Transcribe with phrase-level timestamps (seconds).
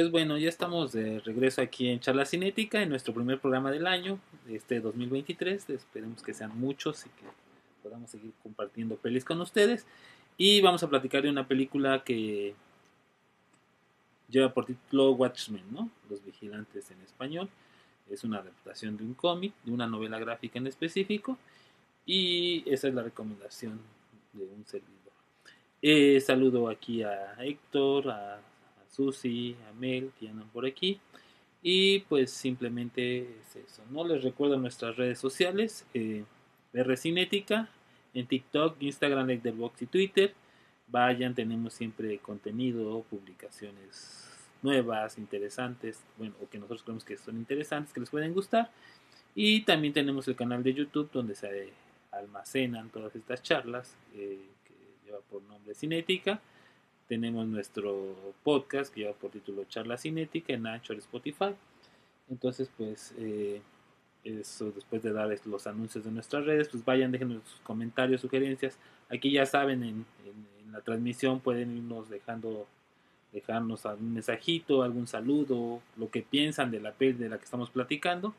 [0.00, 3.86] Pues bueno, ya estamos de regreso aquí en Charla Cinética, en nuestro primer programa del
[3.86, 4.18] año,
[4.48, 5.68] este 2023.
[5.68, 7.26] Esperemos que sean muchos y que
[7.82, 9.86] podamos seguir compartiendo pelis con ustedes.
[10.38, 12.54] Y vamos a platicar de una película que
[14.30, 15.90] lleva por título Watchmen, ¿no?
[16.08, 17.50] Los Vigilantes en español.
[18.08, 21.36] Es una adaptación de un cómic, de una novela gráfica en específico.
[22.06, 23.78] Y esa es la recomendación
[24.32, 25.12] de un servidor.
[25.82, 28.40] Eh, saludo aquí a Héctor, a
[28.90, 30.10] Susi, a Mel,
[30.52, 31.00] por aquí.
[31.62, 33.82] Y pues simplemente es eso.
[33.90, 35.86] No les recuerdo nuestras redes sociales.
[35.94, 36.24] Eh,
[36.96, 37.68] Cinética
[38.14, 40.34] en TikTok, Instagram, Box y Twitter.
[40.88, 44.26] Vayan, tenemos siempre contenido, publicaciones
[44.62, 48.70] nuevas, interesantes, bueno, o que nosotros creemos que son interesantes, que les pueden gustar.
[49.34, 51.72] Y también tenemos el canal de YouTube donde se
[52.10, 54.74] almacenan todas estas charlas eh, que
[55.06, 56.40] lleva por nombre Cinética
[57.10, 61.56] tenemos nuestro podcast que lleva por título Charla Cinética en Anchor Spotify.
[62.30, 63.60] Entonces, pues, eh,
[64.22, 68.78] eso después de dar los anuncios de nuestras redes, pues vayan, dejen sus comentarios, sugerencias.
[69.08, 70.06] Aquí ya saben, en,
[70.70, 72.68] la transmisión pueden irnos dejando,
[73.32, 77.70] dejarnos algún mensajito, algún saludo, lo que piensan de la peli de la que estamos
[77.70, 78.36] platicando.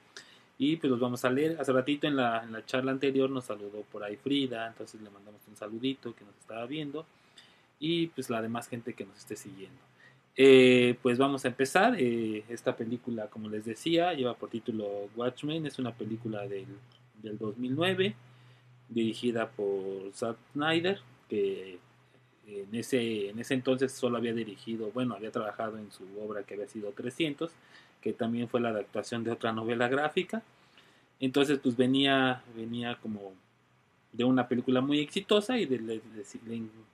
[0.57, 1.57] Y pues los vamos a leer.
[1.59, 5.09] Hace ratito en la, en la charla anterior nos saludó por ahí Frida, entonces le
[5.09, 7.05] mandamos un saludito que nos estaba viendo
[7.81, 9.81] y pues la demás gente que nos esté siguiendo.
[10.37, 11.95] Eh, pues vamos a empezar.
[11.97, 15.65] Eh, esta película, como les decía, lleva por título Watchmen.
[15.65, 16.67] Es una película del,
[17.21, 18.15] del 2009,
[18.87, 21.79] dirigida por Zack Snyder, que
[22.47, 26.53] en ese, en ese entonces solo había dirigido, bueno, había trabajado en su obra que
[26.53, 27.51] había sido 300,
[27.99, 30.43] que también fue la adaptación de otra novela gráfica.
[31.19, 33.33] Entonces, pues venía, venía como
[34.13, 36.01] de una película muy exitosa y le, le,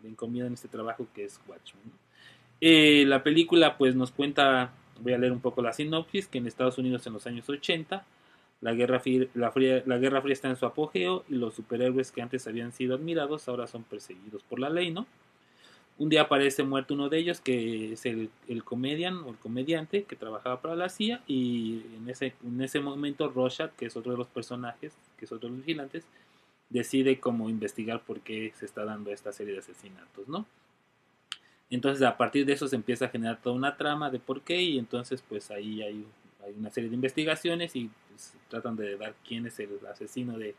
[0.03, 1.91] encomiendan este trabajo que es Watchmen.
[2.61, 6.47] Eh, la película pues nos cuenta, voy a leer un poco la sinopsis, que en
[6.47, 8.05] Estados Unidos en los años 80
[8.61, 12.47] la guerra, fría, la guerra fría está en su apogeo y los superhéroes que antes
[12.47, 15.05] habían sido admirados ahora son perseguidos por la ley, ¿no?
[15.99, 20.03] Un día aparece muerto uno de ellos, que es el, el comedian o el comediante
[20.03, 24.11] que trabajaba para la CIA, y en ese, en ese momento Rorschach, que es otro
[24.11, 26.05] de los personajes, que es otro de los vigilantes,
[26.69, 30.45] decide cómo investigar por qué se está dando esta serie de asesinatos, ¿no?
[31.69, 34.61] Entonces a partir de eso se empieza a generar toda una trama de por qué
[34.61, 36.05] y entonces pues ahí hay,
[36.57, 40.55] una serie de investigaciones y pues, tratan de dar quién es el asesino de,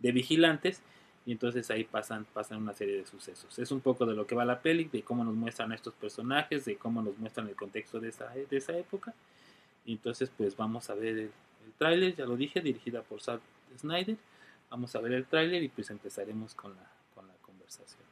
[0.00, 0.82] vigilantes
[1.26, 3.58] y entonces ahí pasan, pasan una serie de sucesos.
[3.58, 5.94] Es un poco de lo que va la peli, de cómo nos muestran a estos
[5.94, 9.14] personajes, de cómo nos muestran el contexto de esa, de esa época.
[9.86, 11.18] Entonces pues vamos a ver el,
[11.64, 13.40] el tráiler, ya lo dije, dirigida por Zack
[13.78, 14.16] Snyder
[14.72, 18.11] Vamos a ver el tráiler y pues empezaremos con la, con la conversación.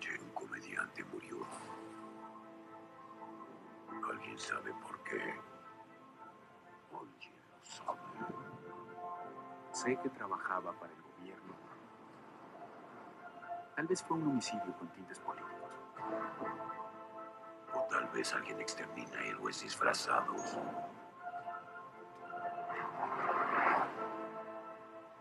[0.00, 1.36] Noche un comediante murió.
[4.10, 5.34] ¿Alguien sabe por qué?
[6.92, 8.00] Alguien lo sabe.
[9.72, 11.54] Sé que trabajaba para el gobierno.
[13.76, 15.70] Tal vez fue un homicidio con tintes políticos.
[17.74, 20.58] O tal vez alguien extermina héroes disfrazados.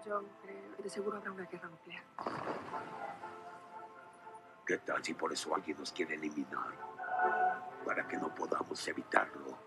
[0.05, 2.03] Yo creo que de seguro habrá una guerra nuclear.
[4.69, 6.75] ¿Qué tal si por eso alguien nos quiere eliminar?
[7.83, 9.57] Para que no podamos evitarlo.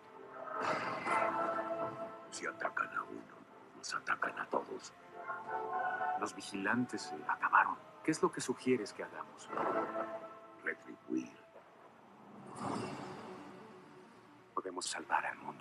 [2.31, 3.35] Si atacan a uno,
[3.75, 4.93] nos atacan a todos.
[6.21, 7.77] Los vigilantes se acabaron.
[8.05, 9.49] ¿Qué es lo que sugieres que hagamos?
[10.63, 11.37] Retribuir.
[14.55, 15.52] Podemos salvar al mundo.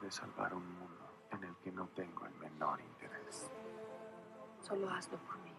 [0.00, 3.50] De salvar un mundo en el que no tengo el menor interés?
[4.60, 5.52] Solo hazlo por mí.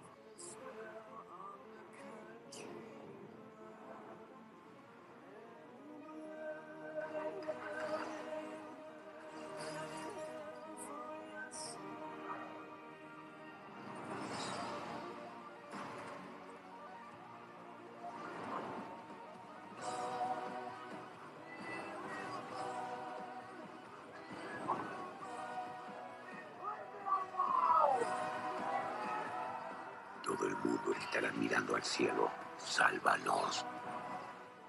[30.39, 32.29] Mundo estarán mirando al cielo.
[32.57, 33.65] Sálvanos.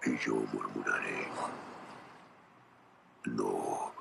[0.05, 1.27] Y yo murmuraré.
[3.25, 3.93] No.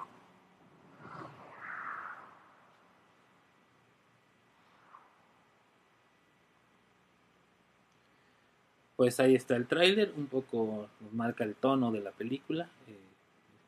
[8.96, 12.70] Pues ahí está el tráiler, un poco nos marca el tono de la película.
[12.88, 12.98] eh,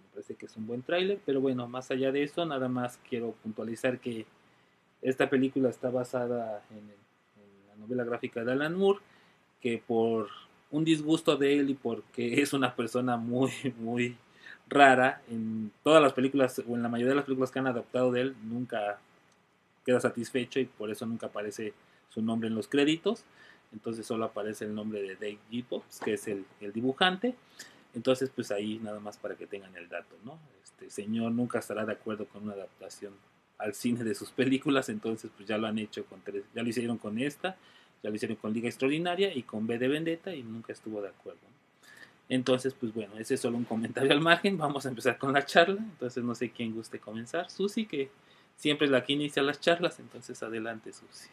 [0.02, 3.00] me parece que es un buen tráiler, pero bueno, más allá de eso, nada más
[3.10, 4.26] quiero puntualizar que
[5.02, 7.07] esta película está basada en, el-
[7.88, 9.00] novela gráfica de Alan Moore,
[9.62, 10.30] que por
[10.70, 14.18] un disgusto de él y porque es una persona muy, muy
[14.68, 18.12] rara, en todas las películas, o en la mayoría de las películas que han adaptado
[18.12, 19.00] de él, nunca
[19.86, 21.74] queda satisfecho y por eso nunca aparece
[22.10, 23.24] su nombre en los créditos.
[23.72, 27.36] Entonces solo aparece el nombre de Dave Gibbons, que es el, el dibujante.
[27.94, 30.38] Entonces, pues ahí nada más para que tengan el dato, ¿no?
[30.64, 33.14] Este señor nunca estará de acuerdo con una adaptación
[33.58, 36.70] al cine de sus películas, entonces pues ya lo han hecho con tres, ya lo
[36.70, 37.58] hicieron con esta,
[38.04, 41.10] ya lo hicieron con Liga Extraordinaria y con B de Vendetta y nunca estuvo de
[41.10, 41.40] acuerdo.
[42.30, 45.46] Entonces, pues bueno, ese es solo un comentario al margen, vamos a empezar con la
[45.46, 48.12] charla, entonces no sé quién guste comenzar, Susi, que
[48.58, 51.30] siempre es la que inicia las charlas, entonces adelante Susi.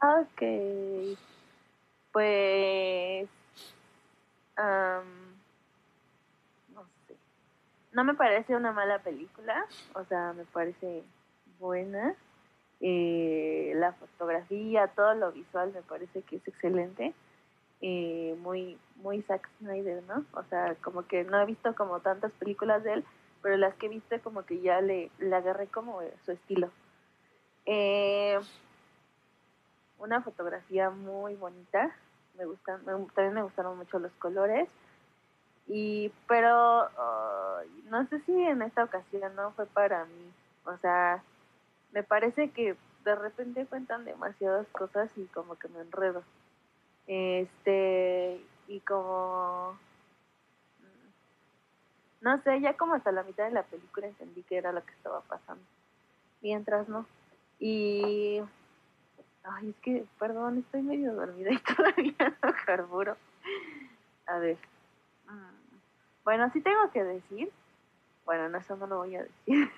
[0.00, 1.18] Ok.
[2.12, 3.28] Pues.
[4.56, 5.23] sé.
[7.94, 9.66] No me parece una mala película.
[9.94, 11.02] O sea, me parece
[11.58, 12.14] buena.
[12.80, 17.14] Eh, la fotografía, todo lo visual me parece que es excelente.
[17.80, 20.24] Eh, muy, muy Zack Snyder, ¿no?
[20.34, 23.04] O sea, como que no he visto como tantas películas de él,
[23.42, 26.70] pero las que he visto como que ya le, agarré como su estilo.
[27.66, 28.38] Eh,
[29.98, 31.94] una fotografía muy bonita.
[32.36, 34.68] Me gustan, me- también me gustaron mucho los colores.
[35.66, 40.32] Y, pero ay, no sé si en esta ocasión no fue para mí.
[40.64, 41.22] O sea,
[41.92, 46.22] me parece que de repente cuentan demasiadas cosas y como que me enredo.
[47.06, 49.78] Este, y como
[52.20, 54.92] no sé, ya como hasta la mitad de la película entendí que era lo que
[54.92, 55.62] estaba pasando.
[56.40, 57.06] Mientras no.
[57.58, 58.40] Y
[59.44, 63.16] Ay, es que, perdón, estoy medio dormida y todavía no carburo.
[64.26, 64.56] A ver.
[66.24, 67.50] Bueno, sí tengo que decir.
[68.24, 69.34] Bueno, no, eso no lo voy a decir.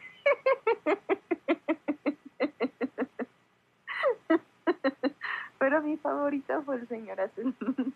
[5.58, 7.54] Pero mi favorito fue el señor azul.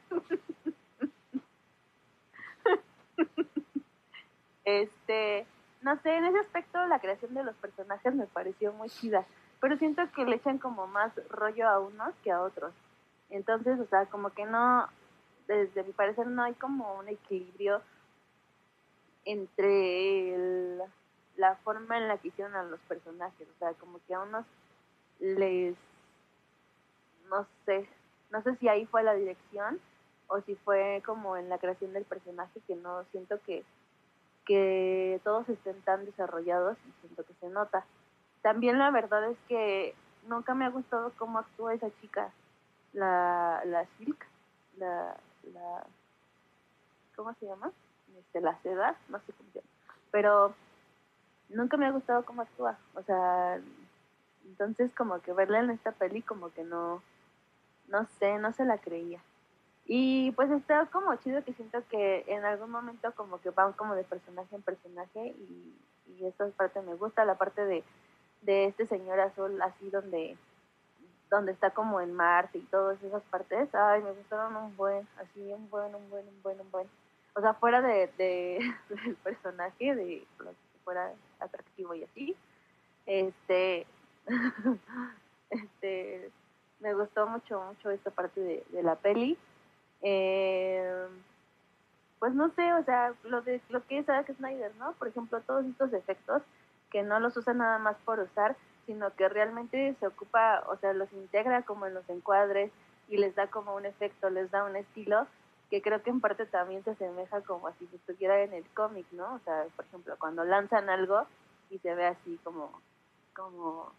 [4.62, 5.46] Este,
[5.82, 9.26] no sé, en ese aspecto la creación de los personajes me pareció muy chida
[9.60, 12.72] pero siento que le echan como más rollo a unos que a otros.
[13.28, 14.88] Entonces, o sea, como que no,
[15.56, 17.82] desde mi parecer no hay como un equilibrio
[19.24, 20.78] entre
[21.36, 23.48] la forma en la que hicieron a los personajes.
[23.48, 24.44] O sea, como que a unos
[25.18, 25.76] les,
[27.28, 27.88] no sé,
[28.30, 29.80] no sé si ahí fue la dirección
[30.28, 33.64] o si fue como en la creación del personaje que no siento que,
[34.46, 37.84] que todos estén tan desarrollados y siento que se nota
[38.42, 39.94] también la verdad es que
[40.26, 42.32] nunca me ha gustado cómo actúa esa chica,
[42.92, 44.26] la, la Silk,
[44.78, 45.16] la,
[45.48, 45.86] la,
[47.16, 47.72] ¿cómo se llama?
[48.18, 49.70] Este, la seda, no sé cómo se llama,
[50.10, 50.54] pero
[51.48, 53.60] nunca me ha gustado cómo actúa, o sea,
[54.44, 57.02] entonces como que verla en esta peli como que no,
[57.88, 59.20] no sé, no se la creía.
[59.86, 63.96] Y pues está como chido que siento que en algún momento como que van como
[63.96, 65.74] de personaje en personaje y,
[66.06, 67.82] y esa parte me gusta, la parte de
[68.42, 70.36] de este señor azul así donde
[71.30, 75.52] donde está como en Marte y todas esas partes, ay, me gustaron un buen, así
[75.52, 76.86] un buen, un buen, un buen, un buen.
[77.36, 78.58] O sea, fuera de, de
[78.88, 80.24] del personaje, de que
[80.84, 82.36] fuera atractivo y así,
[83.06, 83.86] este,
[85.50, 86.30] este,
[86.80, 89.38] me gustó mucho, mucho esta parte de, de la peli.
[90.02, 91.08] Eh,
[92.18, 94.92] pues no sé, o sea, lo de lo que es Zack Snyder, ¿no?
[94.92, 96.42] Por ejemplo, todos estos efectos
[96.90, 98.56] que no los usa nada más por usar,
[98.86, 102.70] sino que realmente se ocupa, o sea, los integra como en los encuadres
[103.08, 105.26] y les da como un efecto, les da un estilo
[105.70, 109.06] que creo que en parte también se asemeja como si se estuviera en el cómic,
[109.12, 109.34] ¿no?
[109.34, 111.26] O sea, por ejemplo, cuando lanzan algo
[111.70, 112.72] y se ve así como,
[113.34, 113.92] como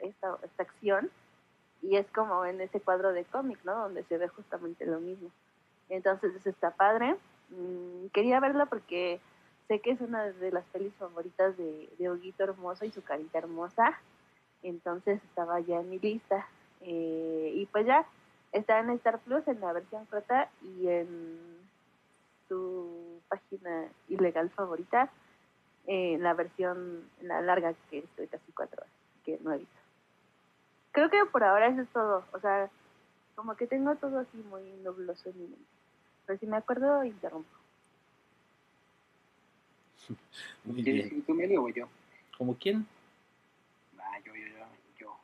[0.00, 1.10] esta, esta acción
[1.82, 3.74] y es como en ese cuadro de cómic, ¿no?
[3.74, 5.30] Donde se ve justamente lo mismo.
[5.88, 7.16] Entonces eso está padre.
[7.50, 9.20] Mm, quería verla porque
[9.68, 13.38] sé que es una de las pelis favoritas de, de Huguito Hermoso y su carita
[13.38, 13.98] hermosa.
[14.62, 16.48] Entonces estaba ya en mi lista.
[16.80, 18.06] Eh, y pues ya
[18.52, 21.38] está en Star Plus en la versión corta y en
[22.48, 25.10] su página ilegal favorita
[25.88, 28.92] en la versión la larga que estoy casi cuatro horas
[29.24, 29.80] que no he visto.
[30.92, 32.24] creo que por ahora eso es todo.
[32.32, 32.70] O sea,
[33.34, 35.64] como que tengo todo así muy nubloso en mi mente.
[36.26, 37.57] Pero si me acuerdo, interrumpo.
[40.64, 41.22] Muy ¿Quieres bien.
[41.22, 41.88] tú, Meli, o yo?
[42.36, 42.86] ¿Como quién?
[43.98, 44.66] Ah, yo, yo, yo,
[44.98, 45.16] yo.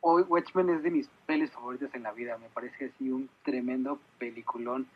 [0.00, 2.38] Hoy Watchmen es de mis pelis favoritas en la vida.
[2.38, 4.86] Me parece así un tremendo peliculón.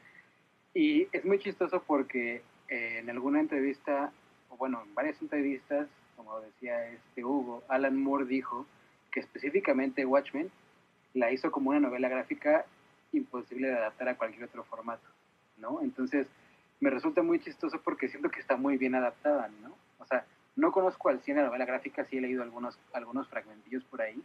[0.75, 4.13] Y es muy chistoso porque eh, en alguna entrevista,
[4.51, 8.67] o bueno, en varias entrevistas, como decía este Hugo, Alan Moore dijo
[9.13, 10.51] que específicamente Watchmen
[11.15, 12.67] la hizo como una novela gráfica
[13.13, 15.09] imposible de adaptar a cualquier otro formato,
[15.57, 15.81] ¿no?
[15.81, 16.27] Entonces,
[16.81, 19.77] me resulta muy chistoso porque siento que está muy bien adaptada, ¿no?
[19.99, 23.85] O sea, no conozco al 100 la novela gráfica, sí he leído algunos, algunos fragmentillos
[23.85, 24.23] por ahí,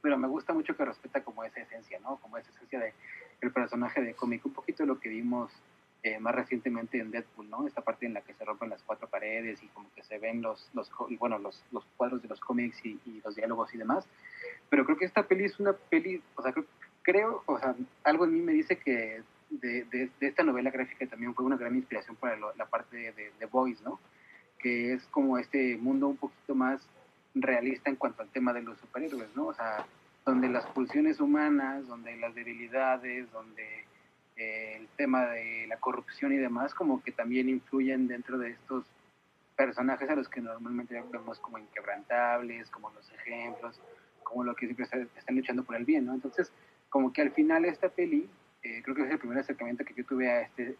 [0.00, 2.16] pero me gusta mucho que respeta como esa esencia, ¿no?
[2.16, 2.92] Como esa esencia de
[3.40, 5.50] el personaje de cómic, un poquito lo que vimos
[6.04, 7.66] eh, más recientemente en Deadpool, ¿no?
[7.66, 10.42] Esta parte en la que se rompen las cuatro paredes y como que se ven
[10.42, 14.06] los, los bueno, los, los cuadros de los cómics y, y los diálogos y demás.
[14.68, 16.66] Pero creo que esta peli es una peli, o sea, creo,
[17.02, 19.22] creo, o sea, algo en mí me dice que
[19.60, 22.96] de, de, de esta novela gráfica también fue una gran inspiración para lo- la parte
[23.12, 24.00] de, de Boys, ¿no?
[24.58, 26.80] Que es como este mundo un poquito más
[27.34, 29.46] realista en cuanto al tema de los superhéroes, ¿no?
[29.46, 29.86] O sea,
[30.24, 33.84] donde las pulsiones humanas, donde las debilidades, donde
[34.36, 38.84] eh, el tema de la corrupción y demás, como que también influyen dentro de estos
[39.56, 43.78] personajes a los que normalmente vemos como inquebrantables, como los ejemplos,
[44.22, 46.14] como lo que siempre está- están luchando por el bien, ¿no?
[46.14, 46.50] Entonces,
[46.88, 48.28] como que al final esta peli,
[48.62, 50.76] eh, creo que es el primer acercamiento que yo tuve a este,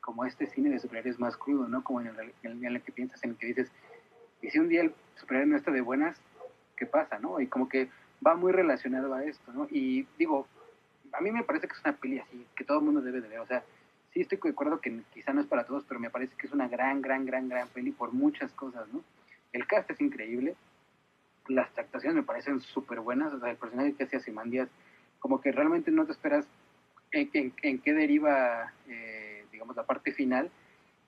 [0.00, 1.82] como a este cine de superhéroes más crudo, ¿no?
[1.84, 3.70] Como en el, en el que piensas, en el que dices,
[4.40, 6.16] y si un día el superhéroe no está de buenas,
[6.76, 7.40] ¿qué pasa, no?
[7.40, 7.88] Y como que
[8.26, 9.66] va muy relacionado a esto, ¿no?
[9.70, 10.46] Y digo,
[11.12, 13.28] a mí me parece que es una peli así, que todo el mundo debe de
[13.28, 13.62] ver, o sea,
[14.12, 16.52] sí estoy de acuerdo que quizá no es para todos, pero me parece que es
[16.52, 19.02] una gran, gran, gran, gran peli por muchas cosas, ¿no?
[19.52, 20.54] El cast es increíble,
[21.48, 24.68] las actuaciones me parecen súper buenas, o sea, el personaje que hace Ozymandias,
[25.18, 26.46] como que realmente no te esperas
[27.12, 30.50] en, en- en qué deriva, eh, digamos, la parte final.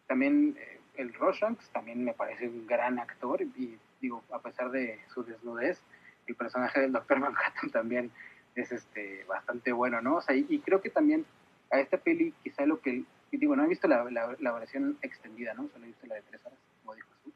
[0.07, 4.99] También eh, el Roshanks también me parece un gran actor y digo, a pesar de
[5.12, 5.80] su desnudez,
[6.26, 8.11] el personaje del Doctor Manhattan también
[8.54, 10.16] es este bastante bueno, ¿no?
[10.16, 11.25] O sea, y, creo que también
[11.71, 15.54] a esta peli quizá lo que, digo, no he visto la, la, la versión extendida,
[15.54, 15.69] ¿no?
[15.69, 17.33] Solo he visto la de tres horas, como dijo tú.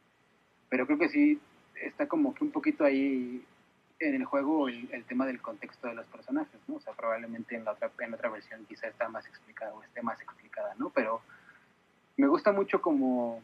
[0.68, 1.40] Pero creo que sí
[1.82, 3.44] está como que un poquito ahí
[4.00, 6.76] en el juego el, tema del contexto de los personajes, ¿no?
[6.76, 10.02] O sea, probablemente en la otra, en otra versión quizá está más explicada o esté
[10.02, 10.90] más explicada, ¿no?
[10.90, 11.20] Pero
[12.16, 13.40] me gusta mucho como,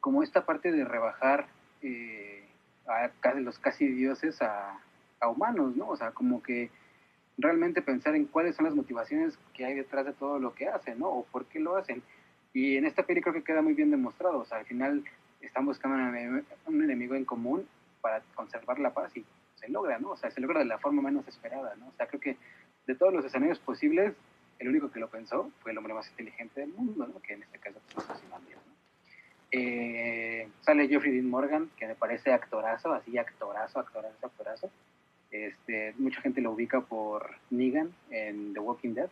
[0.00, 1.46] como esta parte de rebajar
[1.82, 2.46] eh,
[2.86, 4.78] a los casi dioses a,
[5.20, 5.88] a humanos, ¿no?
[5.88, 6.70] O sea, como que
[7.38, 10.98] realmente pensar en cuáles son las motivaciones que hay detrás de todo lo que hacen,
[10.98, 11.08] ¿no?
[11.08, 12.02] O por qué lo hacen.
[12.52, 14.38] Y en esta peli creo que queda muy bien demostrado.
[14.38, 15.04] O sea, al final
[15.40, 15.96] están buscando
[16.66, 17.66] un enemigo en común
[18.04, 19.24] para conservar la paz y
[19.56, 20.10] se logra, ¿no?
[20.10, 21.86] O sea, se logra de la forma menos esperada, ¿no?
[21.88, 22.36] O sea, creo que
[22.86, 24.12] de todos los escenarios posibles,
[24.58, 27.22] el único que lo pensó fue el hombre más inteligente del mundo, ¿no?
[27.22, 28.74] Que en este caso pues, es Ozymandias, ¿no?
[29.52, 34.70] Eh, sale Jeffrey Dean Morgan, que me parece actorazo, así actorazo, actorazo, actorazo.
[35.30, 39.08] Este, mucha gente lo ubica por Negan en The Walking Dead.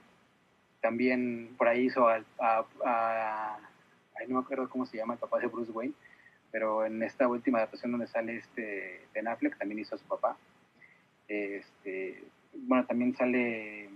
[0.82, 3.58] También por ahí hizo a, a-
[4.18, 5.94] ay, no me acuerdo cómo se llama el papá de Bruce Wayne,
[6.52, 10.36] pero en esta última adaptación donde sale este Ben Affleck también hizo a su papá.
[11.26, 12.22] Este,
[12.54, 13.88] bueno, también sale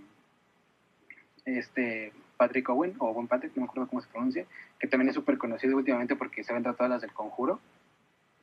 [1.45, 4.45] este Patrick Owen, o Owen Patrick, no me acuerdo cómo se pronuncia,
[4.79, 7.59] que también es súper conocido últimamente porque se aventado todas las del conjuro.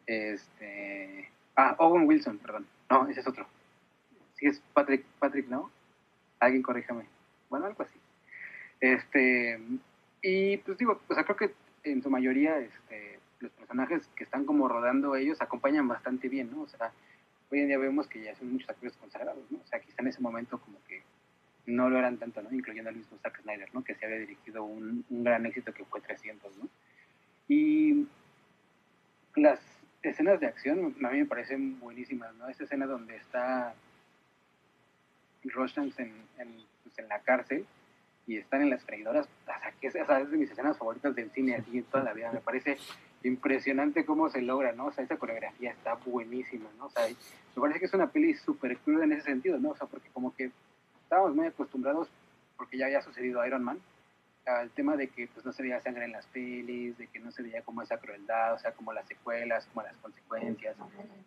[0.06, 2.66] Este, ah, Owen Wilson, perdón.
[2.88, 3.46] No, ese es otro.
[4.34, 5.70] Sí es Patrick, Patrick, ¿no?
[6.38, 7.04] Alguien corríjame.
[7.50, 7.98] Bueno, algo así.
[8.80, 9.58] Este,
[10.22, 11.54] y pues digo, o sea, creo que
[11.84, 16.62] en su mayoría este, los personajes que están como rodando ellos acompañan bastante bien, ¿no?
[16.62, 16.92] O sea,
[17.50, 19.58] hoy en día vemos que ya son muchos actores consagrados, ¿no?
[19.58, 21.02] O sea, quizá en ese momento como que
[21.66, 22.52] no lo eran tanto, ¿no?
[22.52, 23.84] Incluyendo al mismo Zack Snyder, ¿no?
[23.84, 26.68] Que se había dirigido un, gran éxito que fue 300, ¿no?
[27.48, 28.06] Y
[29.36, 29.60] las
[30.02, 32.48] escenas de acción a mí me parecen buenísimas, ¿no?
[32.48, 33.74] Esa escena donde está
[35.44, 37.66] Roshanks en, en, pues, la cárcel
[38.26, 41.14] y están en las freidoras, o sea, que es, o es de mis escenas favoritas
[41.14, 42.78] del cine así toda la vida, me parece
[43.24, 44.86] impresionante cómo se logra, ¿no?
[44.86, 46.86] O sea, esa coreografía está buenísima, ¿no?
[46.86, 49.70] O sea, me parece que es una peli súper cruda en ese sentido, ¿no?
[49.70, 50.50] O sea, porque como que
[51.02, 52.08] estábamos muy acostumbrados,
[52.56, 53.78] porque ya había sucedido Iron Man,
[54.46, 57.30] al tema de que pues no se veía sangre en las pelis, de que no
[57.30, 60.76] se veía como esa crueldad, o sea, como las secuelas, como las consecuencias.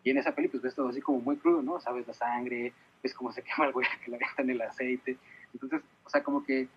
[0.04, 1.80] Y en esa peli pues ves todo así como muy crudo, ¿no?
[1.80, 5.18] Sabes la sangre, ves cómo se quema el güey que le en el aceite.
[5.54, 6.68] Entonces, o sea, como que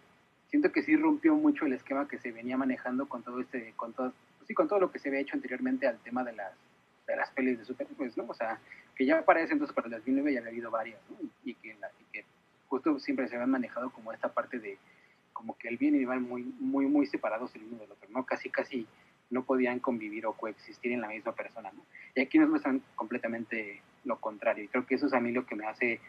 [0.48, 3.92] siento que sí rompió mucho el esquema que se venía manejando con todo este, con
[3.92, 4.12] todo,
[4.54, 6.52] con todo lo que se había hecho anteriormente al tema de las,
[7.06, 8.24] de las pelis de superhéroes, ¿no?
[8.28, 8.58] O sea,
[8.94, 11.16] que ya para entonces, para el 2009, ya había habido varias, ¿no?
[11.44, 12.24] y, que, y que
[12.68, 14.78] justo siempre se habían manejado como esta parte de
[15.32, 18.08] como que el bien y el mal muy, muy, muy separados el uno del otro,
[18.10, 18.24] ¿no?
[18.24, 18.86] Casi, casi
[19.30, 21.82] no podían convivir o coexistir en la misma persona, ¿no?
[22.14, 24.64] Y aquí nos muestran completamente lo contrario.
[24.64, 26.00] Y creo que eso es a mí lo que me hace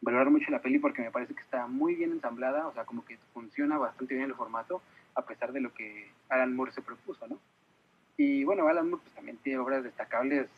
[0.00, 3.04] valorar mucho la peli porque me parece que está muy bien ensamblada, o sea, como
[3.04, 4.82] que funciona bastante bien el formato,
[5.14, 7.38] a pesar de lo que Alan Moore se propuso, ¿no?
[8.16, 10.48] Y bueno, Alan Moore pues, también tiene obras destacables,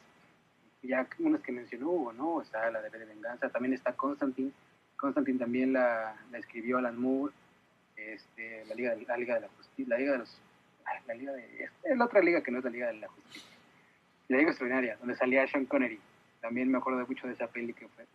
[0.82, 2.40] ya unas que mencionó ¿no?
[2.40, 4.52] Está la de Venganza, también está Constantine.
[4.96, 7.32] Constantine también la, escribió Alan Moore,
[7.96, 10.40] este, la, Liga de, la Liga de la Justicia, la Liga de los...
[11.06, 11.68] La Liga de...
[11.84, 13.48] Es la otra liga que no es la Liga de la Justicia.
[14.28, 16.00] La Liga Extraordinaria, donde salía Sean Connery.
[16.40, 18.06] También me acuerdo mucho de esa peli que fue...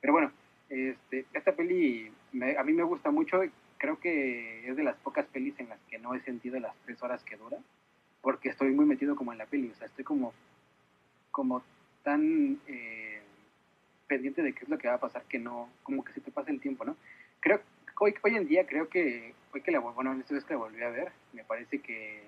[0.00, 0.32] Pero bueno,
[0.68, 3.40] este, esta peli me- a mí me gusta mucho.
[3.78, 7.02] Creo que es de las pocas pelis en las que no he sentido las tres
[7.02, 7.58] horas que dura,
[8.24, 9.70] porque estoy muy metido como en la peli.
[9.70, 10.32] O sea, estoy como,
[11.30, 11.62] como
[12.02, 13.22] tan eh,
[14.08, 16.32] pendiente de qué es lo que va a pasar que no, como que se te
[16.32, 16.96] pasa el tiempo, ¿no?
[17.40, 17.60] Creo
[18.00, 20.82] hoy, hoy en día creo que, hoy que la, bueno, esta vez que la volví
[20.82, 22.24] a ver, me parece que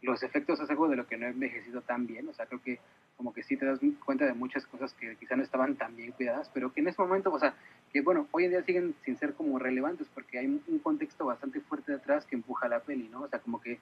[0.00, 2.60] los efectos es algo de lo que no he envejecido tan bien, o sea, creo
[2.62, 2.80] que
[3.16, 6.10] como que sí te das cuenta de muchas cosas que quizá no estaban tan bien
[6.12, 7.54] cuidadas, pero que en ese momento, o sea,
[7.92, 11.26] que bueno, hoy en día siguen sin ser como relevantes porque hay un, un contexto
[11.26, 13.22] bastante fuerte detrás que empuja la peli, ¿no?
[13.22, 13.78] O sea, como que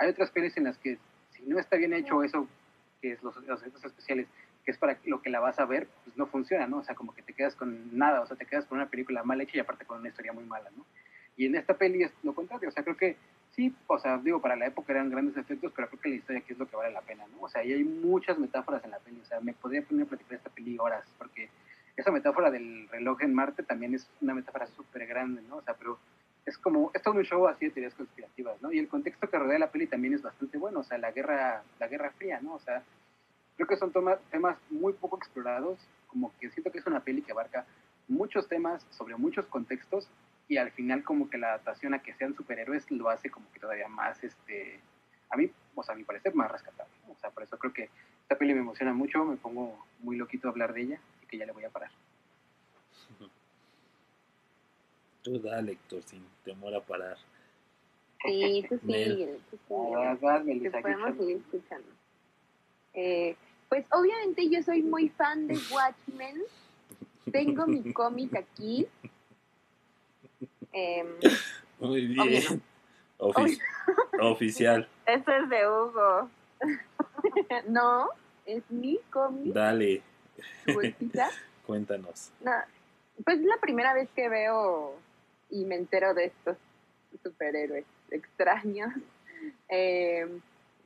[0.00, 0.98] hay otras pelis en las que
[1.30, 2.48] si no está bien hecho eso,
[3.00, 4.26] que es los, los efectos especiales,
[4.64, 6.78] que es para lo que la vas a ver, pues no funciona, ¿no?
[6.78, 9.22] O sea, como que te quedas con nada, o sea, te quedas con una película
[9.22, 10.86] mal hecha y aparte con una historia muy mala, ¿no?
[11.36, 13.16] Y en esta peli es lo contrario, o sea, creo que
[13.54, 16.40] sí, o sea, digo, para la época eran grandes efectos, pero creo que la historia
[16.40, 17.42] aquí es lo que vale la pena, ¿no?
[17.42, 20.08] O sea, y hay muchas metáforas en la peli, o sea, me podría poner a
[20.08, 21.50] platicar esta peli horas, porque
[21.96, 25.56] esa metáfora del reloj en Marte también es una metáfora súper grande, ¿no?
[25.56, 25.98] O sea, pero
[26.46, 28.72] es como, es un show así de teorías conspirativas, ¿no?
[28.72, 31.62] Y el contexto que rodea la peli también es bastante bueno, o sea, la guerra,
[31.78, 32.54] la guerra fría, ¿no?
[32.54, 32.82] O sea,
[33.56, 33.92] creo que son
[34.30, 37.66] temas muy poco explorados, como que siento que es una peli que abarca
[38.08, 40.08] muchos temas sobre muchos contextos
[40.48, 43.60] y al final como que la adaptación a que sean superhéroes lo hace como que
[43.60, 44.80] todavía más, este,
[45.30, 46.92] a mí, o sea, a mi parecer, más rescatable.
[47.06, 47.12] ¿no?
[47.12, 47.88] O sea, por eso creo que
[48.22, 51.38] esta peli me emociona mucho, me pongo muy loquito a hablar de ella y que
[51.38, 51.90] ya le voy a parar.
[55.22, 57.16] Tú dale, Héctor, sin temor a parar.
[58.24, 59.38] Sí, tú Mel.
[59.48, 59.72] sí,
[60.50, 61.88] aquí podemos seguir escuchando.
[62.94, 63.36] Eh,
[63.68, 66.42] pues obviamente yo soy muy fan de Watchmen.
[67.32, 68.86] Tengo mi cómic aquí.
[70.72, 71.06] Em,
[71.78, 72.62] Muy Obvio bien.
[73.18, 73.60] Ofi-
[74.20, 74.88] Oficial.
[75.06, 76.30] Esto es de Hugo.
[77.68, 78.08] no,
[78.46, 80.02] es mi cómic, Dale,
[80.66, 81.30] su bolsita.
[81.66, 82.30] cuéntanos.
[82.40, 82.52] No,
[83.24, 84.94] pues es la primera vez que veo
[85.50, 86.56] y me entero de estos
[87.22, 88.92] superhéroes extraños.
[89.70, 90.26] Eh,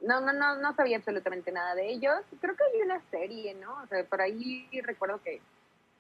[0.03, 2.15] no, no, no, no sabía absolutamente nada de ellos.
[2.41, 3.83] Creo que hay una serie, ¿no?
[3.83, 5.41] O sea, por ahí recuerdo que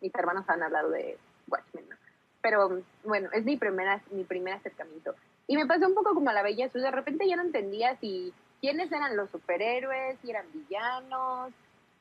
[0.00, 1.96] mis hermanos han hablado de Watchmen, ¿no?
[2.42, 5.16] Pero bueno, es mi primera, mi primer acercamiento.
[5.46, 7.96] Y me pasó un poco como a la Bella Azul, de repente ya no entendía
[7.96, 11.52] si quiénes eran los superhéroes, si eran villanos,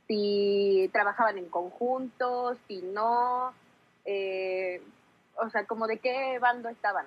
[0.08, 3.54] si trabajaban en conjunto, si no,
[4.06, 4.82] eh,
[5.36, 7.06] o sea, como de qué bando estaban.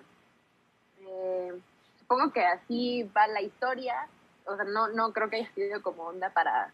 [1.00, 1.52] Eh,
[1.98, 4.08] supongo que así va la historia,
[4.44, 6.70] o sea, no, no creo que haya sido como onda para,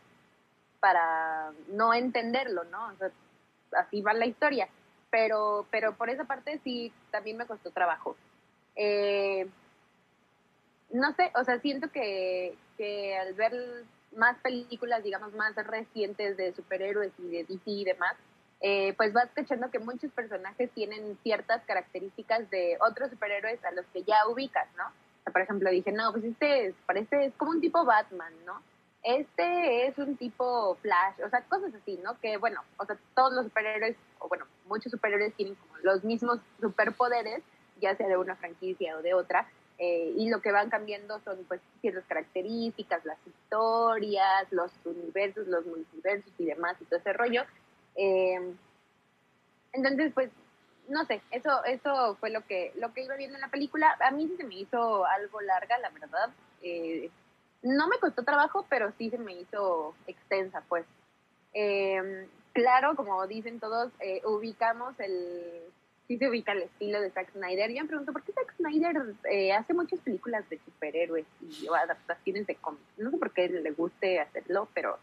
[0.80, 2.88] para no entenderlo, ¿no?
[2.88, 3.10] O sea,
[3.78, 4.68] así va la historia,
[5.10, 8.16] pero, pero por esa parte sí también me costó trabajo.
[8.76, 9.48] Eh,
[10.90, 13.52] no sé, o sea, siento que, que al ver
[14.16, 18.14] más películas, digamos, más recientes de superhéroes y de DC y demás,
[18.64, 23.84] eh, pues vas cachando que muchos personajes tienen ciertas características de otros superhéroes a los
[23.86, 24.84] que ya ubicas, ¿no?
[24.86, 28.32] O sea, por ejemplo, dije, no, pues este es, parece, es como un tipo Batman,
[28.46, 28.62] ¿no?
[29.02, 32.18] Este es un tipo Flash, o sea, cosas así, ¿no?
[32.20, 36.38] Que bueno, o sea, todos los superhéroes, o bueno, muchos superhéroes tienen como los mismos
[36.60, 37.42] superpoderes,
[37.80, 39.48] ya sea de una franquicia o de otra,
[39.78, 45.66] eh, y lo que van cambiando son pues ciertas características, las historias, los universos, los
[45.66, 47.42] multiversos y demás y todo ese rollo.
[47.96, 48.54] Eh,
[49.72, 50.30] entonces, pues,
[50.88, 53.96] no sé, eso, eso fue lo que, lo que iba viendo en la película.
[54.00, 56.30] A mí sí se me hizo algo larga, la verdad.
[56.62, 57.10] Eh,
[57.62, 60.84] no me costó trabajo, pero sí se me hizo extensa, pues.
[61.54, 63.92] Eh, claro, como dicen todos,
[64.24, 65.62] ubicamos el,
[66.08, 67.70] sí se ubica el estilo de Zack Snyder.
[67.72, 68.96] Yo me pregunto, ¿por qué Zack Snyder
[69.56, 72.98] hace muchas películas de superhéroes y o adaptaciones de cómics?
[72.98, 74.98] No sé por qué le guste hacerlo, pero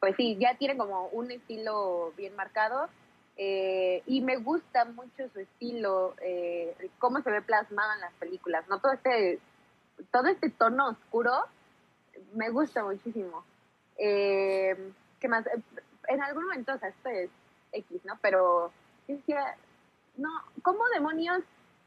[0.00, 2.88] pues sí, ya tiene como un estilo bien marcado.
[3.36, 8.66] eh, y me gusta mucho su estilo, eh, cómo se ve plasmado en las películas,
[8.68, 8.80] ¿no?
[8.80, 9.38] Todo este,
[10.10, 11.32] todo este tono oscuro
[12.34, 13.44] me gusta muchísimo.
[13.96, 14.76] Eh,
[15.20, 15.46] ¿Qué más?
[15.46, 15.62] Eh,
[16.08, 17.30] en algún momento, o esto es
[17.72, 18.18] X, ¿no?
[18.22, 18.72] Pero
[19.06, 19.56] decía,
[20.16, 20.30] no,
[20.62, 21.42] ¿cómo demonios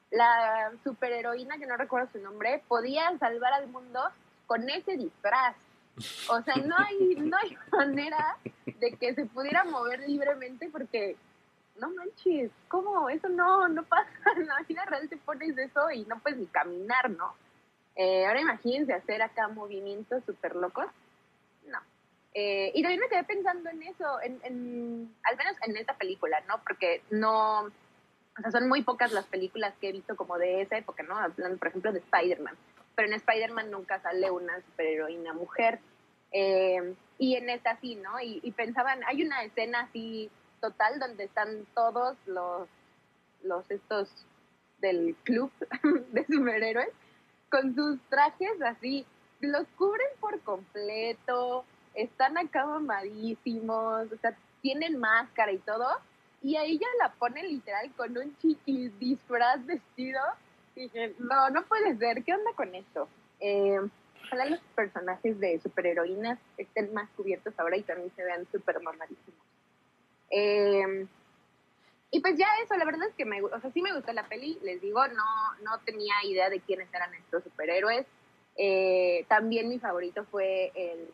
[0.10, 4.00] la superheroína, que no recuerdo su nombre, podía salvar al mundo
[4.45, 5.56] con ese disfraz?
[6.30, 11.16] O sea, no hay, no hay manera de que se pudiera mover libremente porque,
[11.80, 13.10] no manches, ¿cómo?
[13.10, 14.10] Eso no, no pasa.
[14.36, 17.34] En la vida real te pones eso y no puedes ni caminar, ¿no?
[17.96, 20.86] Eh, ahora imagínense hacer acá movimientos súper locos.
[21.68, 21.80] No.
[22.34, 26.42] Eh, y también me quedé pensando en eso, en, en, al menos en esta película,
[26.48, 26.62] ¿no?
[26.64, 27.70] Porque no,
[28.38, 31.18] o sea, son muy pocas las películas que he visto como de esa época, ¿no?
[31.18, 32.56] Hablando, por ejemplo, de Spider-Man.
[32.96, 35.80] Pero en Spider-Man nunca sale una superheroína mujer.
[36.32, 38.20] Eh, y en esta sí, ¿no?
[38.20, 42.67] Y, y, pensaban, hay una escena así total donde están todos los,
[43.44, 44.10] los estos
[44.80, 45.52] del club
[46.12, 46.89] de superhéroes
[47.52, 49.06] con sus trajes así,
[49.41, 55.88] los cubren por completo, están acá mamadísimos, o sea, tienen máscara y todo,
[56.41, 60.22] y a ella la ponen literal con un chiqui disfraz vestido.
[60.76, 63.10] Y dije, no, no puede ser, ¿qué onda con esto?
[63.41, 63.82] Eh,
[64.32, 69.46] ojalá los personajes de superheroínas estén más cubiertos ahora y también se vean súper mamadísimos.
[70.30, 71.06] Eh,
[72.12, 74.28] y pues ya eso, la verdad es que me, o sea, sí me gustó la
[74.28, 75.24] peli, les digo, no,
[75.63, 78.06] no tenía idea de quiénes eran estos superhéroes.
[78.56, 81.10] Eh, también mi favorito fue el,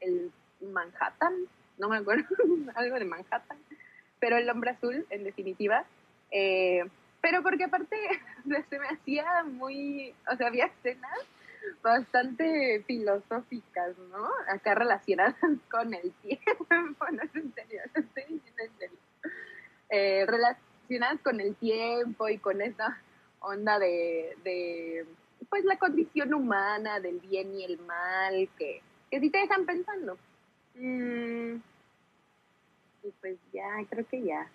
[0.00, 1.34] el Manhattan,
[1.78, 2.26] no me acuerdo,
[2.76, 3.58] algo de Manhattan,
[4.20, 5.84] pero el hombre azul, en definitiva.
[6.30, 6.84] Eh,
[7.20, 7.96] pero porque aparte
[8.70, 11.18] se me hacía muy, o sea, había escenas
[11.82, 14.28] bastante filosóficas, ¿no?
[14.48, 15.36] Acá relacionadas
[15.70, 16.66] con el tiempo,
[17.12, 18.98] no es en serio, no estoy diciendo en serio.
[19.90, 22.98] Eh, relacionadas con el tiempo y con esa
[23.40, 25.06] onda de, de,
[25.48, 30.18] pues la condición humana, del bien y el mal, que, que sí te dejan pensando.
[30.74, 31.56] Mm,
[33.04, 34.48] y pues ya, creo que ya.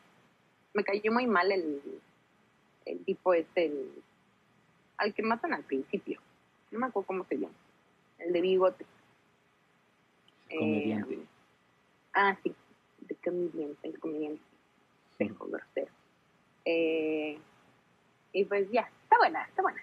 [0.74, 1.82] Me cayó muy mal el,
[2.86, 3.92] el tipo este, el,
[4.98, 6.20] al que matan al principio.
[6.72, 7.54] No me acuerdo cómo se llama.
[8.18, 8.86] El de bigote.
[10.50, 11.14] Comediante.
[11.14, 11.28] Eh,
[12.14, 12.54] ah, sí,
[13.02, 14.42] de comediante, el comediante.
[15.18, 15.92] Penco, grosero.
[16.66, 17.38] Eh,
[18.34, 19.82] y pues ya, está buena, está buena.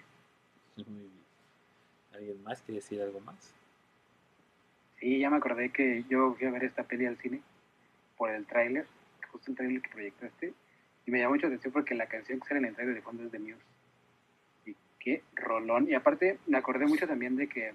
[0.76, 1.10] Muy bien.
[2.12, 3.54] ¿Alguien más quiere decir algo más?
[4.98, 7.42] Sí, ya me acordé que yo fui a ver esta peli al cine
[8.16, 8.86] por el tráiler,
[9.30, 10.54] justo el tráiler que proyectaste,
[11.04, 13.02] y me llamó mucho la atención porque la canción que sale en el tráiler de
[13.02, 13.62] fondo es de Muse.
[15.06, 15.88] Qué rolón.
[15.88, 17.72] Y aparte me acordé mucho también de que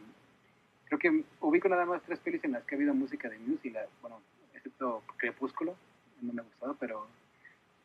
[0.84, 3.70] creo que ubico nada más tres pelis en las que ha habido música de Muse
[3.70, 4.20] la, bueno,
[4.54, 5.78] excepto Crepúsculo,
[6.20, 7.08] no me ha gustado, pero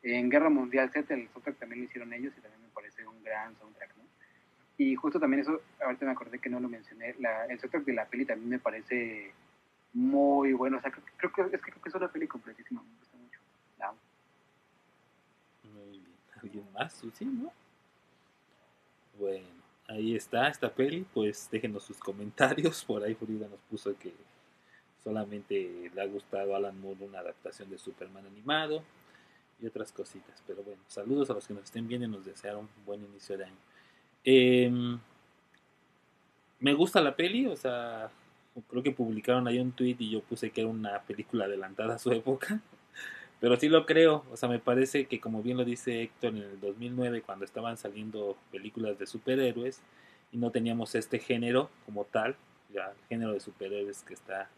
[0.03, 3.23] en Guerra Mundial Z el soundtrack también lo hicieron ellos y también me parece un
[3.23, 4.03] gran soundtrack, ¿no?
[4.79, 7.93] Y justo también eso, ahorita me acordé que no lo mencioné, la, el soundtrack de
[7.93, 9.33] la peli también me parece
[9.93, 12.83] muy bueno, o sea, creo, creo que, es que creo que es una peli completísima,
[12.83, 13.39] me gusta mucho,
[13.79, 13.99] la amo.
[15.73, 16.03] Muy.
[16.43, 17.01] ¿Alguien más?
[17.15, 17.53] Sí, ¿no?
[19.18, 19.46] Bueno,
[19.88, 21.07] ahí está esta peli.
[21.12, 22.85] Pues déjenos sus comentarios.
[22.85, 24.12] Por ahí Frida nos puso que
[25.02, 28.83] solamente le ha gustado Alan Moore una adaptación de Superman animado
[29.61, 30.42] y otras cositas.
[30.46, 33.38] Pero bueno, saludos a los que nos estén viendo y nos desearon un buen inicio
[33.38, 33.57] de año.
[34.24, 34.98] Eh,
[36.59, 38.11] me gusta la peli, o sea,
[38.68, 41.98] creo que publicaron ahí un tweet y yo puse que era una película adelantada a
[41.98, 42.61] su época.
[43.40, 46.42] Pero sí lo creo, o sea, me parece que como bien lo dice Héctor en
[46.42, 49.81] el 2009 cuando estaban saliendo películas de superhéroes
[50.33, 52.37] y no teníamos este género como tal,
[52.72, 54.49] ya el género de superhéroes que está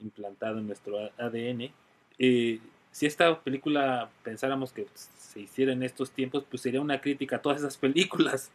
[0.00, 1.72] implantado en nuestro ADN,
[2.18, 7.36] eh, si esta película pensáramos que se hiciera en estos tiempos, pues sería una crítica
[7.36, 8.50] a todas esas películas.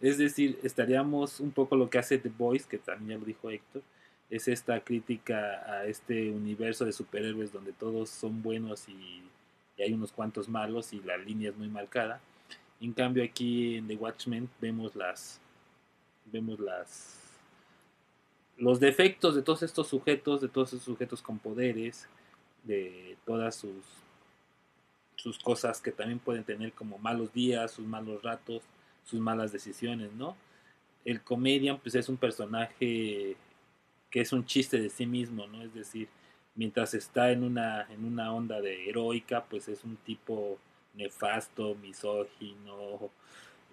[0.00, 3.50] Es decir, estaríamos un poco lo que hace The Voice, que también ya lo dijo
[3.50, 3.82] Héctor,
[4.30, 9.22] es esta crítica a este universo de superhéroes donde todos son buenos y,
[9.76, 12.20] y, hay unos cuantos malos y la línea es muy marcada.
[12.80, 15.40] En cambio aquí en The Watchmen vemos las
[16.26, 17.22] vemos las
[18.56, 22.08] los defectos de todos estos sujetos, de todos esos sujetos con poderes,
[22.64, 23.84] de todas sus
[25.16, 28.62] sus cosas que también pueden tener como malos días, sus malos ratos,
[29.04, 30.36] sus malas decisiones, ¿no?
[31.04, 33.36] El comedian pues es un personaje
[34.10, 35.62] que es un chiste de sí mismo, ¿no?
[35.62, 36.08] Es decir,
[36.54, 40.58] mientras está en una, en una onda de heroica, pues es un tipo
[40.94, 43.10] nefasto, misógino,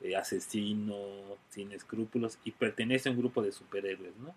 [0.02, 0.98] eh, asesino,
[1.50, 4.36] sin escrúpulos, y pertenece a un grupo de superhéroes, ¿no?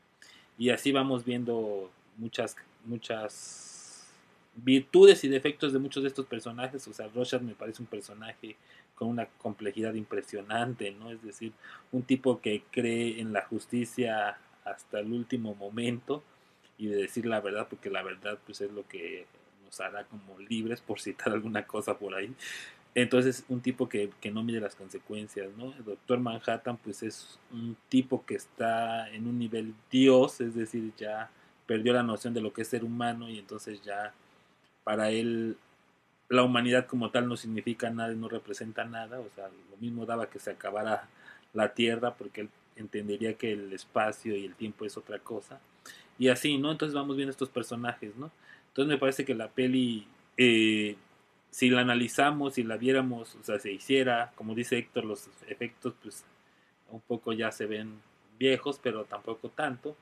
[0.58, 4.06] Y así vamos viendo muchas, muchas
[4.54, 6.86] virtudes y defectos de muchos de estos personajes.
[6.88, 8.56] O sea, Rorschach me parece un personaje
[8.94, 11.10] con una complejidad impresionante, ¿no?
[11.10, 11.52] Es decir,
[11.92, 16.22] un tipo que cree en la justicia hasta el último momento
[16.78, 19.26] y de decir la verdad porque la verdad pues es lo que
[19.64, 22.34] nos hará como libres por citar alguna cosa por ahí.
[22.94, 25.74] Entonces, un tipo que, que no mide las consecuencias, ¿no?
[25.74, 30.92] El Doctor Manhattan, pues es un tipo que está en un nivel Dios, es decir,
[30.96, 31.30] ya
[31.66, 34.14] perdió la noción de lo que es ser humano y entonces ya
[34.82, 35.58] para él
[36.28, 40.30] la humanidad como tal no significa nada no representa nada, o sea, lo mismo daba
[40.30, 41.08] que se acabara
[41.52, 45.60] la Tierra porque él entendería que el espacio y el tiempo es otra cosa.
[46.18, 46.72] Y así, ¿no?
[46.72, 48.30] Entonces vamos viendo estos personajes, ¿no?
[48.68, 50.96] Entonces me parece que la peli, eh,
[51.50, 55.94] si la analizamos, si la viéramos, o sea, se hiciera, como dice Héctor, los efectos,
[56.02, 56.24] pues
[56.90, 58.00] un poco ya se ven
[58.38, 59.96] viejos, pero tampoco tanto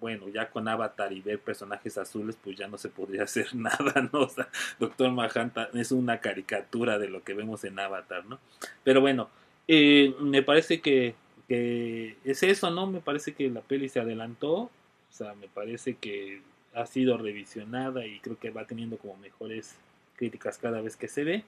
[0.00, 4.08] bueno, ya con Avatar y ver personajes azules, pues ya no se podría hacer nada,
[4.12, 4.20] ¿no?
[4.20, 4.48] O sea,
[4.78, 8.38] Doctor Manhattan es una caricatura de lo que vemos en Avatar, ¿no?
[8.82, 9.28] Pero bueno,
[9.68, 11.14] eh, me parece que,
[11.48, 12.86] que es eso, ¿no?
[12.86, 14.70] Me parece que la peli se adelantó, o
[15.10, 16.40] sea, me parece que
[16.74, 19.76] ha sido revisionada y creo que va teniendo como mejores
[20.16, 21.44] críticas cada vez que se ve.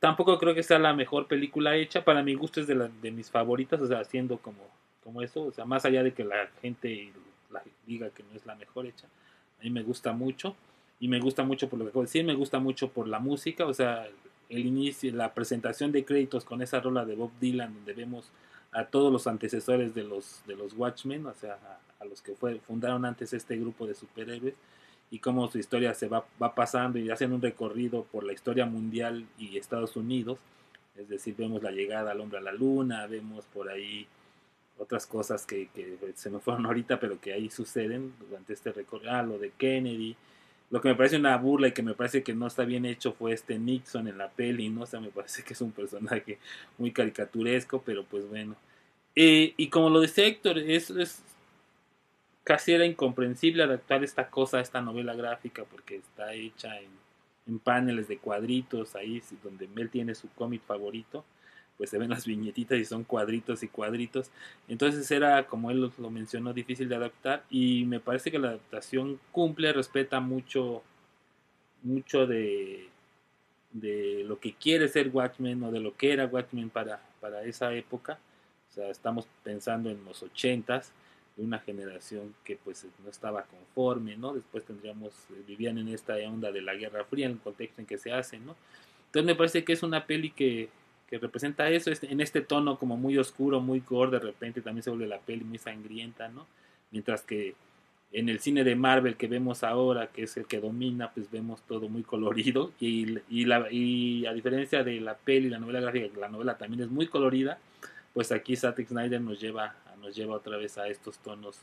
[0.00, 3.10] Tampoco creo que sea la mejor película hecha, para mi gusto es de, la, de
[3.10, 4.62] mis favoritas, o sea, haciendo como,
[5.02, 7.12] como eso, o sea, más allá de que la gente
[7.50, 9.06] la diga que no es la mejor hecha.
[9.60, 10.54] A mí me gusta mucho
[11.00, 13.18] y me gusta mucho por lo que acabo de decir, me gusta mucho por la
[13.18, 14.06] música, o sea,
[14.48, 18.30] el inicio, la presentación de créditos con esa rola de Bob Dylan donde vemos
[18.72, 21.58] a todos los antecesores de los de los Watchmen, o sea,
[22.00, 24.54] a, los que fue, fundaron antes este grupo de superhéroes
[25.10, 28.66] y cómo su historia se va, va pasando y hacen un recorrido por la historia
[28.66, 30.38] mundial y Estados Unidos.
[30.96, 34.06] Es decir, vemos la llegada al hombre a la luna, vemos por ahí
[34.78, 35.68] otras cosas que,
[36.14, 39.12] se me fueron ahorita, pero que ahí suceden durante este recorrido.
[39.12, 40.16] Ah, lo de Kennedy.
[40.70, 43.12] Lo que me parece una burla y que me parece que no está bien hecho
[43.12, 44.82] fue este Nixon en la peli, ¿no?
[44.82, 46.38] O sea, me parece que es un personaje
[46.76, 48.56] muy caricaturesco, pero pues bueno.
[49.14, 51.22] Eh, y como lo dice Héctor, es, es
[52.44, 56.90] casi era incomprensible adaptar esta cosa esta novela gráfica porque está hecha en,
[57.46, 61.24] en paneles de cuadritos, ahí donde Mel tiene su cómic favorito
[61.78, 64.30] pues se ven las viñetitas y son cuadritos y cuadritos.
[64.68, 69.18] Entonces era, como él lo mencionó, difícil de adaptar y me parece que la adaptación
[69.32, 70.82] cumple, respeta mucho,
[71.82, 72.88] mucho de,
[73.72, 77.72] de lo que quiere ser Watchmen o de lo que era Watchmen para, para esa
[77.72, 78.18] época.
[78.70, 80.92] O sea, estamos pensando en los ochentas,
[81.38, 84.34] de una generación que pues no estaba conforme, ¿no?
[84.34, 85.12] Después tendríamos,
[85.46, 88.40] vivían en esta onda de la Guerra Fría, en el contexto en que se hace,
[88.40, 88.56] ¿no?
[89.06, 90.68] Entonces me parece que es una peli que,
[91.08, 94.82] que representa eso, este, en este tono como muy oscuro, muy gore, de repente también
[94.82, 96.46] se vuelve la peli muy sangrienta, ¿no?
[96.90, 97.54] Mientras que
[98.12, 101.62] en el cine de Marvel que vemos ahora, que es el que domina, pues vemos
[101.62, 106.08] todo muy colorido y, y, la, y a diferencia de la peli, la novela gráfica,
[106.12, 107.58] que la novela también es muy colorida,
[108.12, 111.58] pues aquí Zack Snyder nos lleva, nos lleva otra vez a estos tonos,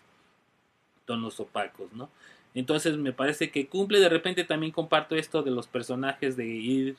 [1.06, 2.10] tonos opacos, ¿no?
[2.54, 6.96] Entonces me parece que cumple, de repente también comparto esto de los personajes de ir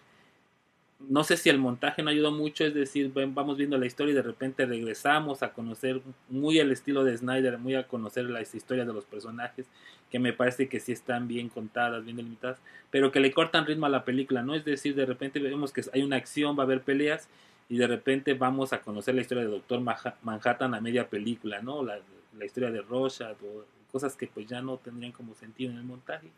[0.98, 4.14] no sé si el montaje no ayudó mucho, es decir, vamos viendo la historia y
[4.14, 8.86] de repente regresamos a conocer muy el estilo de Snyder, muy a conocer las historias
[8.86, 9.66] de los personajes,
[10.10, 12.58] que me parece que sí están bien contadas, bien delimitadas,
[12.90, 14.54] pero que le cortan ritmo a la película, ¿no?
[14.54, 17.28] Es decir, de repente vemos que hay una acción, va a haber peleas
[17.68, 19.80] y de repente vamos a conocer la historia de Doctor
[20.22, 21.82] Manhattan a media película, ¿no?
[21.82, 21.98] La,
[22.38, 25.84] la historia de Rorschach o cosas que pues ya no tendrían como sentido en el
[25.84, 26.30] montaje.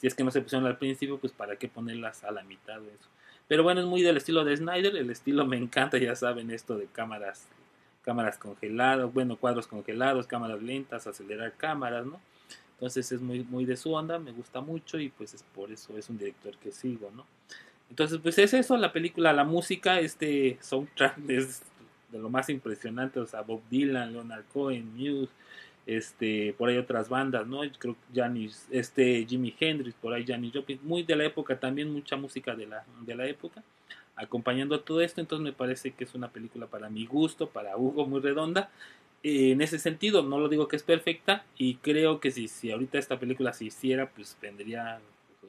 [0.00, 2.80] Si es que no se pusieron al principio, pues para qué ponerlas a la mitad
[2.80, 3.08] de eso.
[3.48, 4.96] Pero bueno, es muy del estilo de Snyder.
[4.96, 7.48] El estilo me encanta, ya saben, esto de cámaras,
[8.02, 12.20] cámaras congeladas, bueno, cuadros congelados, cámaras lentas, acelerar cámaras, ¿no?
[12.74, 15.98] Entonces es muy, muy de su onda, me gusta mucho y pues es por eso
[15.98, 17.26] es un director que sigo, ¿no?
[17.90, 21.62] Entonces, pues es eso, la película, la música, este soundtrack es
[22.12, 25.32] de lo más impresionante, o sea, Bob Dylan, Leonard Cohen, Muse,
[25.88, 27.62] este, por ahí otras bandas, ¿no?
[27.78, 32.14] Creo Janis, este, Jimi Hendrix, por ahí Janis Joplin, muy de la época también, mucha
[32.14, 33.64] música de la, de la época,
[34.14, 38.06] acompañando todo esto, entonces me parece que es una película para mi gusto, para Hugo,
[38.06, 38.70] muy redonda,
[39.22, 42.70] eh, en ese sentido, no lo digo que es perfecta, y creo que si, si
[42.70, 45.00] ahorita esta película se hiciera, pues vendría,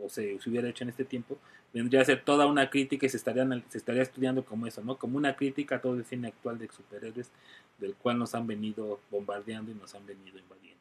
[0.02, 1.38] o se, se hubiera hecho en este tiempo,
[1.74, 4.98] vendría a ser toda una crítica y se estaría, se estaría estudiando como eso, ¿no?
[4.98, 7.30] Como una crítica a todo el cine actual de superhéroes
[7.80, 10.80] del cual nos han venido bombardeando y nos han venido invadiendo.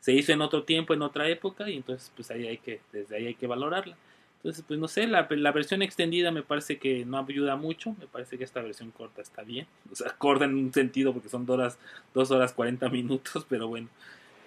[0.00, 3.16] Se hizo en otro tiempo, en otra época y entonces pues ahí hay que, desde
[3.16, 3.96] ahí hay que valorarla.
[4.38, 8.06] Entonces pues no sé, la, la versión extendida me parece que no ayuda mucho, me
[8.06, 11.44] parece que esta versión corta está bien, o sea, corta en un sentido porque son
[11.44, 11.78] dos horas,
[12.14, 13.88] dos horas 40 minutos, pero bueno,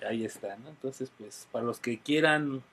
[0.07, 0.69] ahí está, ¿no?
[0.69, 2.63] Entonces pues para los que quieran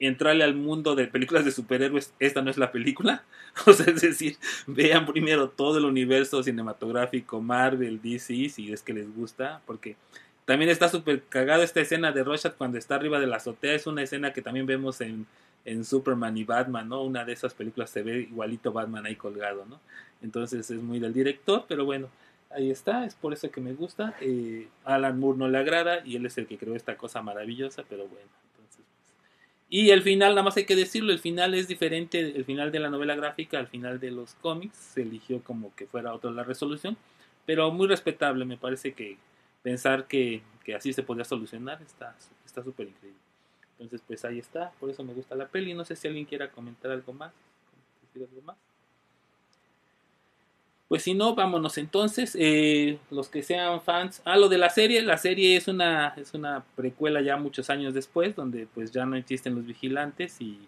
[0.00, 3.22] entrarle al mundo de películas de superhéroes, esta no es la película.
[3.66, 4.36] O sea, es decir,
[4.68, 9.96] vean primero todo el universo cinematográfico Marvel, DC, si es que les gusta, porque
[10.44, 13.74] también está súper cagado esta escena de Rorschach cuando está arriba de la azotea.
[13.74, 15.26] Es una escena que también vemos en,
[15.64, 17.02] en Superman y Batman, ¿no?
[17.02, 19.80] Una de esas películas se ve igualito Batman ahí colgado, ¿no?
[20.22, 22.08] Entonces es muy del director, pero bueno,
[22.50, 24.14] ahí está, es por eso que me gusta.
[24.20, 27.84] Eh, Alan Moore no le agrada y él es el que creó esta cosa maravillosa,
[27.88, 28.28] pero bueno.
[29.70, 32.80] Y el final, nada más hay que decirlo, el final es diferente, el final de
[32.80, 36.42] la novela gráfica al final de los cómics, se eligió como que fuera otra la
[36.42, 36.96] resolución,
[37.46, 39.16] pero muy respetable, me parece que
[39.62, 43.20] pensar que, que así se podría solucionar está está súper increíble.
[43.72, 45.72] Entonces, pues ahí está, por eso me gusta la peli.
[45.72, 47.32] No sé si alguien quiera comentar algo más.
[48.14, 48.56] algo más.
[50.90, 52.36] Pues si no, vámonos entonces.
[52.36, 54.22] eh, los que sean fans.
[54.24, 55.00] Ah, lo de la serie.
[55.02, 59.14] La serie es una, es una precuela ya muchos años después, donde pues ya no
[59.14, 60.58] existen los vigilantes y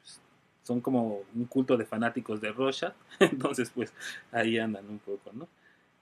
[0.00, 0.22] pues,
[0.62, 2.94] son como un culto de fanáticos de Rorschach.
[3.20, 3.92] Entonces, pues
[4.32, 5.46] ahí andan un poco, ¿no?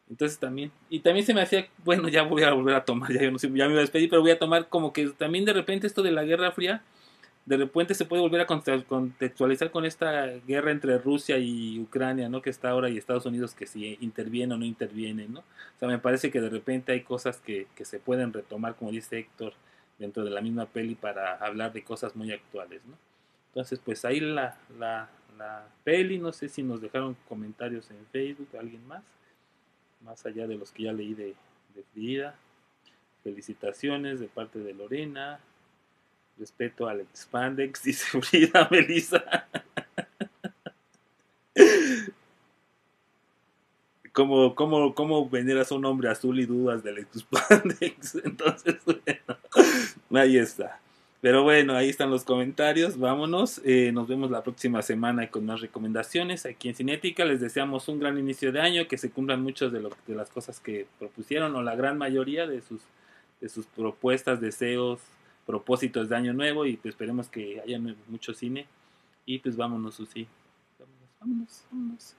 [0.09, 3.23] Entonces también, y también se me hacía, bueno, ya voy a volver a tomar, ya
[3.23, 5.45] yo no sé, ya me iba a despedir, pero voy a tomar como que también
[5.45, 6.83] de repente esto de la Guerra Fría,
[7.47, 12.29] de repente se puede volver a conte- contextualizar con esta guerra entre Rusia y Ucrania,
[12.29, 12.43] ¿no?
[12.43, 15.41] Que está ahora y Estados Unidos que si interviene o no interviene, ¿no?
[15.41, 18.91] O sea, me parece que de repente hay cosas que, que se pueden retomar, como
[18.91, 19.55] dice Héctor,
[19.99, 22.97] dentro de la misma peli para hablar de cosas muy actuales, ¿no?
[23.49, 28.49] Entonces, pues ahí la, la, la peli, no sé si nos dejaron comentarios en Facebook,
[28.59, 29.03] alguien más
[30.03, 31.35] más allá de los que ya leí de,
[31.75, 32.33] de.
[33.23, 35.41] Felicitaciones de parte de Lorena.
[36.41, 39.47] Respeto al Expandex, dice Frida Melissa.
[44.13, 48.15] ¿Cómo, cómo, ¿Cómo veneras a un hombre azul y dudas del Expandex?
[48.25, 49.37] Entonces, bueno,
[50.15, 50.81] ahí está.
[51.21, 52.99] Pero bueno, ahí están los comentarios.
[52.99, 53.61] Vámonos.
[53.63, 57.27] Eh, nos vemos la próxima semana con más recomendaciones aquí en Cinética.
[57.27, 60.59] Les deseamos un gran inicio de año, que se cumplan muchas de, de las cosas
[60.59, 62.81] que propusieron o la gran mayoría de sus,
[63.43, 65.01] de sus propuestas, deseos,
[65.51, 68.67] propósitos de año nuevo y pues esperemos que haya mucho cine.
[69.27, 70.27] Y pues vámonos, Susi.
[70.79, 72.15] Vámonos, vámonos, vámonos.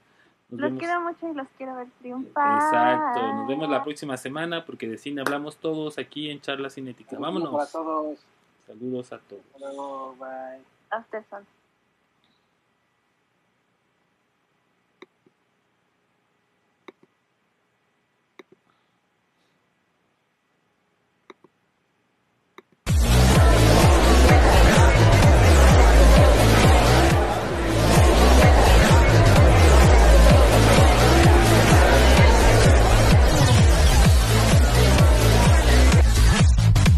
[0.50, 0.78] Nos Los vemos.
[0.80, 2.62] quiero mucho y los quiero ver triunfar.
[2.62, 3.32] Exacto.
[3.32, 7.18] Nos vemos la próxima semana porque de cine hablamos todos aquí en Charla Cinética.
[7.18, 7.72] Vámonos.
[7.72, 8.18] todos.
[8.66, 9.42] Saludos a todos.
[9.54, 10.62] Hasta luego, bye.
[10.90, 11.24] After.